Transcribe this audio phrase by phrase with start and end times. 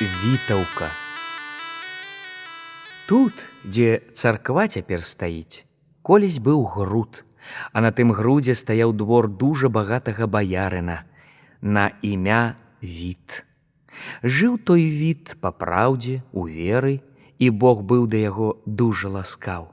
[0.00, 0.90] вітаўка.
[3.08, 5.64] Тут, дзе царква цяпер стаіць,
[6.02, 7.24] колісь быў груд,
[7.72, 11.00] а на тым грудзе стаяў двор дужа багатага баярына
[11.62, 13.44] на імя від.
[14.20, 17.00] Жыў той від па праўдзе, у веры,
[17.38, 19.72] і Бог быў да яго дужа ласкаў.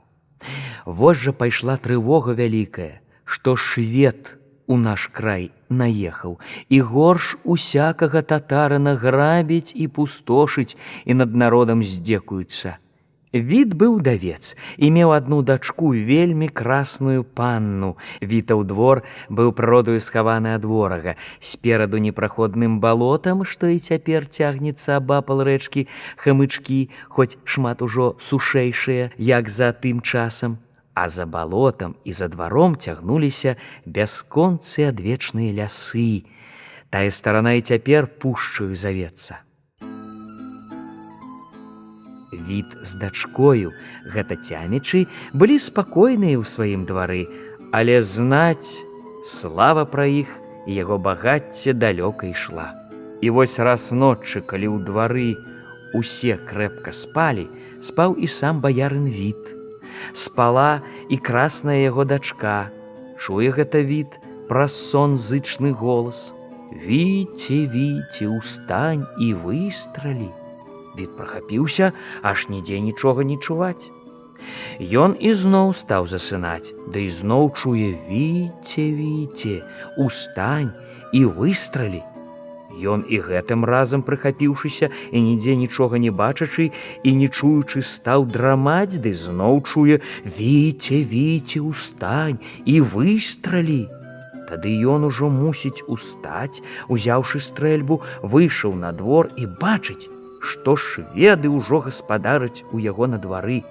[0.86, 8.94] Вось жа пайшла трывога вялікая, што швед у наш край наехаў і горш усякага татарына
[9.04, 12.78] грабіць і пустошыць і над народам здзекуюцца.
[13.34, 17.96] Від быў давец і меў адну дачку вельмі красную панну.
[18.22, 21.16] Вітаў двор быў прыродаю схаваны ад ворага.
[21.40, 29.50] Спераду непраходным балотам, што і цяпер цягнецца абапал рэчкі, хамычкі, хоць шмат ужо сушэйшыя, як
[29.50, 30.62] за тым часам.
[30.94, 33.56] А за балотам і за дваром цягнуліся
[33.86, 36.24] бясконцы адвечныя лясы.
[36.90, 39.42] Тая старана і цяпер пушчаю завецца.
[42.30, 43.72] Від з дачкою,
[44.14, 47.26] гэта цямічы, былі спакойныя ў сваім двары,
[47.74, 48.78] але знаць
[49.26, 50.30] слава пра іх
[50.66, 52.70] і яго багацце далёка ішла.
[53.18, 55.34] І вось раз ноччы, калі ў двары
[55.94, 57.50] усе крэпка спалі,
[57.82, 59.63] спаў і сам баярын від.
[60.12, 62.70] Спала і красная яго дачка,
[63.18, 66.34] чуе гэта від праз сон зычны голас:
[66.72, 70.30] Віце, віце, устань і выстралі.
[70.98, 71.92] Від прахапіўся,
[72.22, 73.90] аж нідзе нічога не чуваць.
[74.78, 79.62] Ён ізноў стаў засынаць, да ізноў чуе віце, віце,
[79.98, 80.72] устань
[81.12, 82.02] і выстралі.
[82.82, 86.70] Ён і гэтым разам прыхапіўшыся і нідзе нічога не бачачы
[87.02, 93.86] і не чуючы стаў драмаць, ды зноў чуе: віце, віце, устань і выстралі.
[94.48, 100.10] Тады ён ужо мусіць устаць, узяўшы стрэльбу, выйшаў на двор і бачыць,
[100.40, 103.62] што шведы ўжо гаспадараць у яго на двары.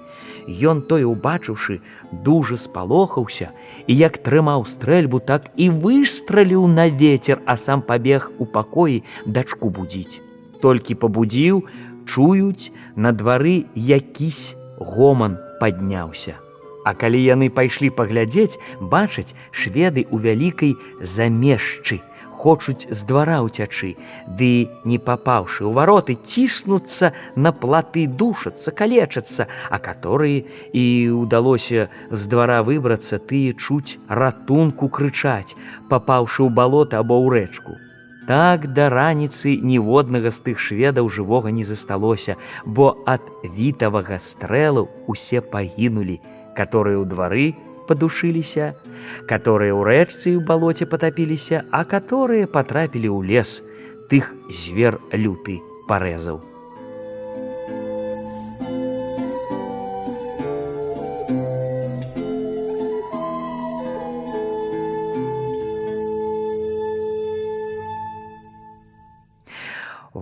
[0.48, 1.80] Ён тое убачыўшы,
[2.12, 3.52] дужа спалохаўся
[3.88, 9.70] і як трымаў стрэльбу, так і выстраліў на ветер, а сам пабег у пакоі дачку
[9.70, 10.20] будзіць.
[10.62, 11.64] Толькі пабудзіў,
[12.06, 16.36] чуюць, на двары якісь гоман падняўся.
[16.84, 22.04] А калі яны пайшлі паглядзець, бачаць шведы ў вялікай замешчы,
[22.44, 23.96] хочуць з двара ўцячы,
[24.28, 30.44] ды не папаўшы ў вароты ціснуцца на платы душацца, калечацца, а которые
[30.76, 30.86] і
[31.24, 35.56] ўдалося з двара выбрацца тыя чуць ратунку крычаць,
[35.88, 37.80] папаўшы ў балота або ў рэчку.
[38.28, 45.40] Так да раніцы ніводнага з тых шведаў жывога не засталося, бо ад вітавага стрэлу усе
[45.40, 46.20] пагінулі,
[46.56, 47.48] которые ў двары,
[47.90, 48.74] падушыліся,
[49.28, 53.62] которые ў рэчцы ў балоце патапіліся, а которые потрапілі ў лес,
[54.10, 56.42] тых звер люты парэзаў.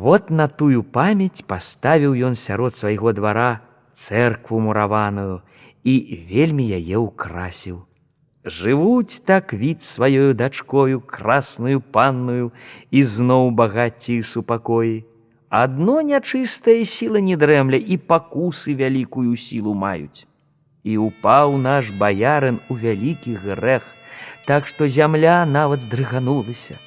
[0.02, 3.62] Вот на тую памяць паставіў ён сярод свайго двара
[3.94, 5.42] церкву мураваную
[5.84, 5.94] і
[6.30, 7.86] вельмі яе ўкрасіў.
[8.46, 12.52] Жывуць так від сваёю дачкою красную панную
[12.90, 15.06] і зноў багацці супакоі.
[15.50, 20.25] Адно нячыстая сіла не дрэмля і пакусы вялікую сілу маюць.
[20.84, 23.86] І упаў наш баярын у вялікі грэх,
[24.48, 26.80] так што зямля нават здрыганулася.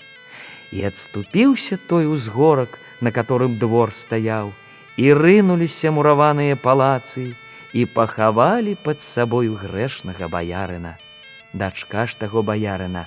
[0.72, 4.50] І адступіўся той узгорак, на которым двор стаяў,
[4.96, 7.36] і рынуліся мураваныя палацы,
[7.74, 10.94] і пахавалі пад сабою грэшнага баярына.
[11.52, 13.06] Дачка ж таго баярына.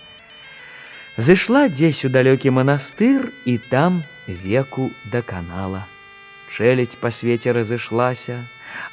[1.16, 5.88] Зышла дзесь у далёкі манастыр і там веку даканала.
[6.52, 8.44] Чэлядь па свеце разышлася,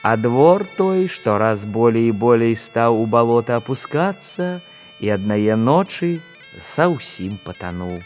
[0.03, 4.63] а двор той, што раз болей і болей стаў у балота апускацца
[5.03, 6.23] і аднае ночы
[6.59, 7.99] саўсім патануў.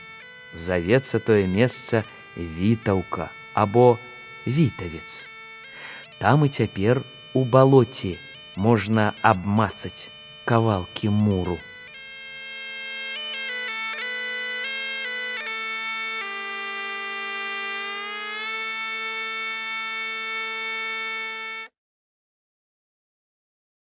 [0.53, 2.05] Завецца тое месца
[2.37, 3.99] вітаўка або
[4.49, 5.29] вітавец.
[6.19, 7.05] Там і цяпер
[7.39, 8.13] у балоце
[8.67, 10.11] можна абмацаць
[10.45, 11.59] кавалкі муру.